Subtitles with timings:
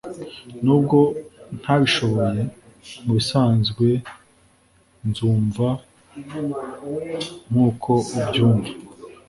[0.63, 0.99] nubwo
[1.59, 2.41] ntabishoboye,
[3.05, 3.87] mubisanzwe
[5.07, 5.67] nzumva
[7.49, 8.71] nkuko ubyumva